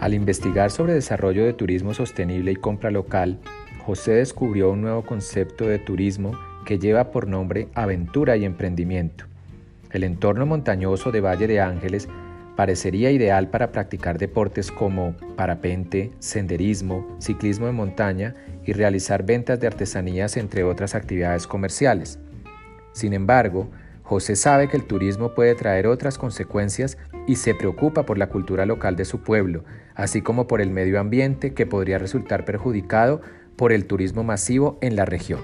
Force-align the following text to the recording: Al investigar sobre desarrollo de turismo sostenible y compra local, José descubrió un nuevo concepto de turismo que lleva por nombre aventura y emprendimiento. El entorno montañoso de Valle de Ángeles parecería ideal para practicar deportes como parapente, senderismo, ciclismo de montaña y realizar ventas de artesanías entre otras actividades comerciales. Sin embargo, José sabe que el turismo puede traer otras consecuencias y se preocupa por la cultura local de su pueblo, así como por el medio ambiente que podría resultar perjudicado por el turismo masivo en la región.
Al 0.00 0.14
investigar 0.14 0.70
sobre 0.70 0.94
desarrollo 0.94 1.44
de 1.44 1.52
turismo 1.52 1.92
sostenible 1.92 2.52
y 2.52 2.56
compra 2.56 2.90
local, 2.90 3.38
José 3.84 4.12
descubrió 4.12 4.70
un 4.70 4.80
nuevo 4.80 5.02
concepto 5.02 5.66
de 5.66 5.78
turismo 5.78 6.32
que 6.64 6.78
lleva 6.78 7.10
por 7.10 7.26
nombre 7.26 7.68
aventura 7.74 8.38
y 8.38 8.46
emprendimiento. 8.46 9.26
El 9.92 10.04
entorno 10.04 10.46
montañoso 10.46 11.12
de 11.12 11.20
Valle 11.20 11.46
de 11.46 11.60
Ángeles 11.60 12.08
parecería 12.56 13.10
ideal 13.10 13.48
para 13.48 13.72
practicar 13.72 14.16
deportes 14.16 14.72
como 14.72 15.14
parapente, 15.36 16.12
senderismo, 16.18 17.06
ciclismo 17.18 17.66
de 17.66 17.72
montaña 17.72 18.34
y 18.64 18.72
realizar 18.72 19.24
ventas 19.24 19.60
de 19.60 19.66
artesanías 19.66 20.38
entre 20.38 20.64
otras 20.64 20.94
actividades 20.94 21.46
comerciales. 21.46 22.18
Sin 22.92 23.12
embargo, 23.12 23.68
José 24.10 24.34
sabe 24.34 24.68
que 24.68 24.76
el 24.76 24.88
turismo 24.88 25.34
puede 25.34 25.54
traer 25.54 25.86
otras 25.86 26.18
consecuencias 26.18 26.98
y 27.28 27.36
se 27.36 27.54
preocupa 27.54 28.06
por 28.06 28.18
la 28.18 28.28
cultura 28.28 28.66
local 28.66 28.96
de 28.96 29.04
su 29.04 29.20
pueblo, 29.22 29.62
así 29.94 30.20
como 30.20 30.48
por 30.48 30.60
el 30.60 30.70
medio 30.70 30.98
ambiente 30.98 31.54
que 31.54 31.64
podría 31.64 31.96
resultar 31.96 32.44
perjudicado 32.44 33.20
por 33.54 33.70
el 33.70 33.86
turismo 33.86 34.24
masivo 34.24 34.78
en 34.80 34.96
la 34.96 35.04
región. 35.04 35.42